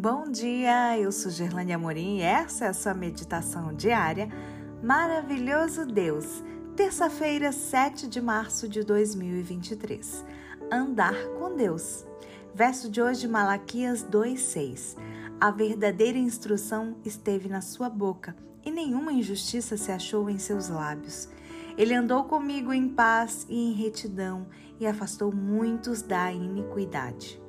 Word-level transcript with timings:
Bom 0.00 0.30
dia, 0.30 0.96
eu 0.96 1.10
sou 1.10 1.28
Gerlane 1.28 1.72
Amorim 1.72 2.18
e 2.18 2.22
essa 2.22 2.66
é 2.66 2.68
a 2.68 2.72
sua 2.72 2.94
meditação 2.94 3.74
diária. 3.74 4.28
Maravilhoso 4.80 5.84
Deus, 5.84 6.40
terça-feira, 6.76 7.50
7 7.50 8.06
de 8.06 8.20
março 8.20 8.68
de 8.68 8.84
2023. 8.84 10.24
Andar 10.70 11.16
com 11.36 11.56
Deus. 11.56 12.06
Verso 12.54 12.88
de 12.88 13.02
hoje, 13.02 13.26
Malaquias 13.26 14.04
2,6. 14.04 14.96
A 15.40 15.50
verdadeira 15.50 16.16
instrução 16.16 16.94
esteve 17.04 17.48
na 17.48 17.60
sua 17.60 17.90
boca 17.90 18.36
e 18.64 18.70
nenhuma 18.70 19.12
injustiça 19.12 19.76
se 19.76 19.90
achou 19.90 20.30
em 20.30 20.38
seus 20.38 20.68
lábios. 20.68 21.28
Ele 21.76 21.92
andou 21.92 22.22
comigo 22.22 22.72
em 22.72 22.88
paz 22.88 23.44
e 23.48 23.70
em 23.70 23.72
retidão 23.72 24.46
e 24.78 24.86
afastou 24.86 25.34
muitos 25.34 26.02
da 26.02 26.30
iniquidade. 26.30 27.47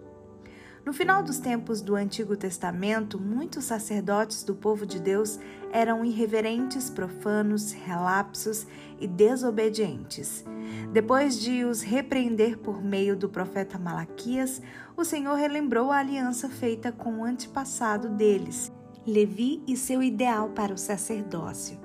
No 0.89 0.93
final 0.93 1.21
dos 1.21 1.37
tempos 1.37 1.81
do 1.81 1.95
Antigo 1.95 2.35
Testamento, 2.35 3.21
muitos 3.21 3.65
sacerdotes 3.65 4.41
do 4.41 4.55
povo 4.55 4.87
de 4.87 4.99
Deus 4.99 5.39
eram 5.71 6.03
irreverentes, 6.03 6.89
profanos, 6.89 7.71
relapsos 7.73 8.65
e 8.99 9.05
desobedientes. 9.05 10.43
Depois 10.91 11.39
de 11.39 11.63
os 11.63 11.83
repreender 11.83 12.57
por 12.57 12.83
meio 12.83 13.15
do 13.15 13.29
profeta 13.29 13.77
Malaquias, 13.77 14.63
o 14.97 15.05
Senhor 15.05 15.35
relembrou 15.35 15.91
a 15.91 15.99
aliança 15.99 16.49
feita 16.49 16.91
com 16.91 17.19
o 17.19 17.23
antepassado 17.23 18.09
deles, 18.09 18.71
Levi 19.05 19.61
e 19.67 19.77
seu 19.77 20.01
ideal 20.01 20.49
para 20.49 20.73
o 20.73 20.77
sacerdócio. 20.77 21.77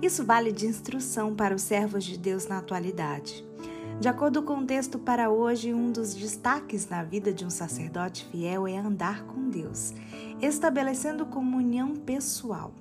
Isso 0.00 0.24
vale 0.24 0.52
de 0.52 0.66
instrução 0.68 1.34
para 1.34 1.56
os 1.56 1.62
servos 1.62 2.04
de 2.04 2.16
Deus 2.16 2.46
na 2.46 2.58
atualidade. 2.58 3.44
De 4.00 4.08
acordo 4.08 4.42
com 4.42 4.58
o 4.58 4.66
texto 4.66 4.98
para 4.98 5.30
hoje, 5.30 5.72
um 5.72 5.90
dos 5.90 6.14
destaques 6.14 6.88
na 6.88 7.02
vida 7.02 7.32
de 7.32 7.44
um 7.44 7.50
sacerdote 7.50 8.26
fiel 8.26 8.66
é 8.66 8.76
andar 8.76 9.24
com 9.24 9.48
Deus, 9.48 9.94
estabelecendo 10.42 11.24
comunhão 11.26 11.94
pessoal. 11.94 12.72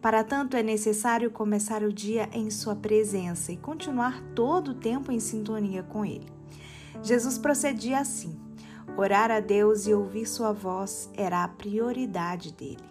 Para 0.00 0.24
tanto, 0.24 0.56
é 0.56 0.62
necessário 0.62 1.30
começar 1.30 1.82
o 1.82 1.92
dia 1.92 2.28
em 2.32 2.50
Sua 2.50 2.74
presença 2.74 3.52
e 3.52 3.56
continuar 3.56 4.22
todo 4.34 4.68
o 4.68 4.74
tempo 4.74 5.10
em 5.10 5.20
sintonia 5.20 5.82
com 5.82 6.04
Ele. 6.04 6.26
Jesus 7.02 7.36
procedia 7.36 7.98
assim: 7.98 8.38
orar 8.96 9.30
a 9.30 9.40
Deus 9.40 9.86
e 9.86 9.94
ouvir 9.94 10.26
Sua 10.26 10.52
voz 10.52 11.10
era 11.14 11.42
a 11.42 11.48
prioridade 11.48 12.52
dele. 12.52 12.84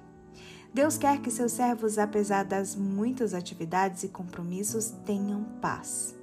Deus 0.74 0.98
quer 0.98 1.20
que 1.20 1.32
seus 1.32 1.52
servos, 1.52 1.98
apesar 1.98 2.46
das 2.46 2.76
muitas 2.76 3.34
atividades 3.34 4.04
e 4.04 4.08
compromissos, 4.08 4.92
tenham 5.04 5.44
paz. 5.60 6.19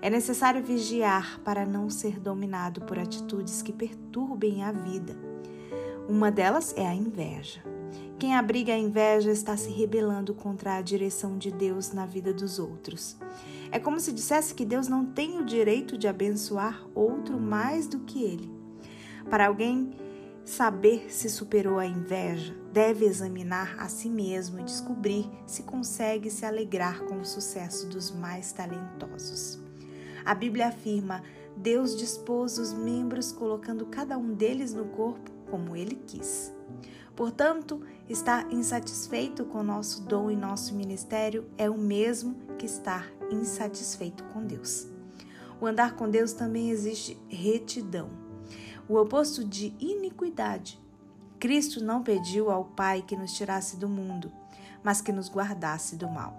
É 0.00 0.08
necessário 0.08 0.62
vigiar 0.62 1.40
para 1.40 1.66
não 1.66 1.90
ser 1.90 2.20
dominado 2.20 2.82
por 2.82 2.98
atitudes 2.98 3.62
que 3.62 3.72
perturbem 3.72 4.62
a 4.62 4.70
vida. 4.70 5.16
Uma 6.08 6.30
delas 6.30 6.72
é 6.76 6.86
a 6.86 6.94
inveja. 6.94 7.62
Quem 8.18 8.34
abriga 8.34 8.72
a 8.72 8.78
inveja 8.78 9.30
está 9.30 9.56
se 9.56 9.70
rebelando 9.70 10.34
contra 10.34 10.74
a 10.74 10.82
direção 10.82 11.36
de 11.36 11.50
Deus 11.50 11.92
na 11.92 12.06
vida 12.06 12.32
dos 12.32 12.58
outros. 12.58 13.16
É 13.70 13.78
como 13.78 14.00
se 14.00 14.12
dissesse 14.12 14.54
que 14.54 14.64
Deus 14.64 14.88
não 14.88 15.04
tem 15.04 15.38
o 15.38 15.44
direito 15.44 15.98
de 15.98 16.08
abençoar 16.08 16.84
outro 16.94 17.38
mais 17.38 17.86
do 17.86 18.00
que 18.00 18.22
ele. 18.22 18.50
Para 19.28 19.46
alguém 19.46 19.92
saber 20.44 21.12
se 21.12 21.28
superou 21.28 21.78
a 21.78 21.86
inveja, 21.86 22.56
deve 22.72 23.04
examinar 23.04 23.76
a 23.78 23.88
si 23.88 24.08
mesmo 24.08 24.58
e 24.58 24.64
descobrir 24.64 25.30
se 25.46 25.62
consegue 25.62 26.30
se 26.30 26.46
alegrar 26.46 27.00
com 27.02 27.20
o 27.20 27.24
sucesso 27.24 27.86
dos 27.86 28.10
mais 28.10 28.50
talentosos. 28.52 29.67
A 30.28 30.34
Bíblia 30.34 30.68
afirma: 30.68 31.22
Deus 31.56 31.96
dispôs 31.96 32.58
os 32.58 32.74
membros 32.74 33.32
colocando 33.32 33.86
cada 33.86 34.18
um 34.18 34.34
deles 34.34 34.74
no 34.74 34.84
corpo 34.84 35.30
como 35.50 35.74
ele 35.74 35.94
quis. 36.06 36.52
Portanto, 37.16 37.80
estar 38.06 38.52
insatisfeito 38.52 39.46
com 39.46 39.62
nosso 39.62 40.02
dom 40.02 40.30
e 40.30 40.36
nosso 40.36 40.74
ministério 40.74 41.48
é 41.56 41.70
o 41.70 41.78
mesmo 41.78 42.34
que 42.58 42.66
estar 42.66 43.10
insatisfeito 43.30 44.22
com 44.24 44.44
Deus. 44.44 44.86
O 45.58 45.66
andar 45.66 45.96
com 45.96 46.10
Deus 46.10 46.34
também 46.34 46.68
existe 46.68 47.18
retidão, 47.26 48.10
o 48.86 48.96
oposto 48.96 49.42
de 49.42 49.74
iniquidade. 49.80 50.78
Cristo 51.40 51.82
não 51.82 52.02
pediu 52.02 52.50
ao 52.50 52.66
Pai 52.66 53.00
que 53.00 53.16
nos 53.16 53.32
tirasse 53.32 53.78
do 53.78 53.88
mundo, 53.88 54.30
mas 54.82 55.00
que 55.00 55.10
nos 55.10 55.30
guardasse 55.30 55.96
do 55.96 56.06
mal. 56.06 56.36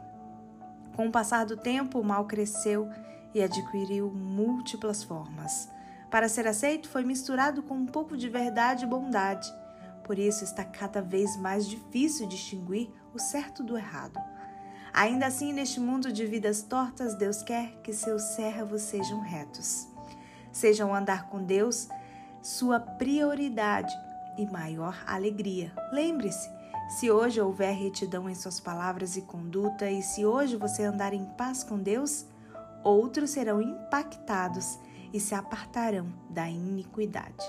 Com 0.95 1.07
o 1.07 1.11
passar 1.11 1.43
do 1.43 1.57
tempo, 1.57 1.99
o 1.99 2.03
mal 2.03 2.25
cresceu 2.25 2.87
e 3.33 3.41
adquiriu 3.41 4.11
múltiplas 4.11 5.03
formas. 5.03 5.69
Para 6.09 6.27
ser 6.27 6.47
aceito, 6.47 6.89
foi 6.89 7.03
misturado 7.03 7.61
com 7.61 7.75
um 7.75 7.85
pouco 7.85 8.17
de 8.17 8.29
verdade 8.29 8.85
e 8.85 8.87
bondade. 8.87 9.47
Por 10.03 10.17
isso 10.17 10.43
está 10.43 10.63
cada 10.63 11.01
vez 11.01 11.37
mais 11.37 11.67
difícil 11.67 12.27
distinguir 12.27 12.89
o 13.13 13.19
certo 13.19 13.63
do 13.63 13.77
errado. 13.77 14.19
Ainda 14.91 15.27
assim, 15.27 15.53
neste 15.53 15.79
mundo 15.79 16.11
de 16.11 16.25
vidas 16.25 16.63
tortas, 16.63 17.13
Deus 17.15 17.43
quer 17.43 17.79
que 17.83 17.93
seus 17.93 18.23
servos 18.23 18.81
sejam 18.81 19.19
retos. 19.19 19.87
Sejam 20.51 20.93
andar 20.93 21.29
com 21.29 21.43
Deus 21.43 21.87
sua 22.41 22.79
prioridade 22.79 23.93
e 24.37 24.45
maior 24.47 24.97
alegria. 25.05 25.71
Lembre-se, 25.91 26.49
se 26.89 27.11
hoje 27.11 27.39
houver 27.39 27.75
retidão 27.75 28.27
em 28.27 28.33
suas 28.33 28.59
palavras 28.59 29.15
e 29.15 29.21
conduta, 29.21 29.89
e 29.91 30.01
se 30.01 30.25
hoje 30.25 30.55
você 30.55 30.83
andar 30.83 31.13
em 31.13 31.23
paz 31.23 31.63
com 31.63 31.77
Deus, 31.77 32.25
outros 32.83 33.31
serão 33.31 33.61
impactados 33.61 34.79
e 35.13 35.19
se 35.19 35.33
apartarão 35.35 36.07
da 36.29 36.47
iniquidade. 36.49 37.43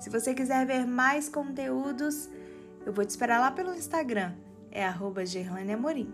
Se 0.00 0.10
você 0.10 0.34
quiser 0.34 0.66
ver 0.66 0.86
mais 0.86 1.28
conteúdos, 1.28 2.28
eu 2.84 2.92
vou 2.92 3.04
te 3.04 3.10
esperar 3.10 3.40
lá 3.40 3.50
pelo 3.50 3.74
Instagram, 3.74 4.34
é 4.70 4.84
arroba 4.84 5.22
Amorim. 5.72 6.12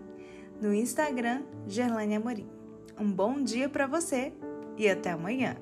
No 0.61 0.73
Instagram, 0.73 1.43
Gerlane 1.67 2.15
Amorim. 2.15 2.47
Um 2.99 3.11
bom 3.11 3.41
dia 3.41 3.67
para 3.67 3.87
você 3.87 4.31
e 4.77 4.87
até 4.87 5.11
amanhã! 5.11 5.57